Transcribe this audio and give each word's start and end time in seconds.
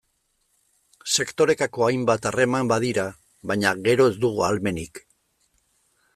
Sektorekako 1.17 1.85
hainbat 1.89 2.25
harreman 2.31 2.73
badira, 2.73 3.07
baina 3.53 3.75
gero 3.91 4.09
ez 4.15 4.19
dugu 4.27 4.43
ahalmenik. 4.49 5.05